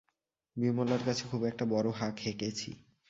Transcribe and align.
বিমলার 0.57 1.01
কাছে 1.05 1.23
খুব 1.31 1.41
একটা 1.45 1.63
বড়ো 1.65 1.91
হাঁক 1.91 2.15
হেঁকেছি। 2.19 2.69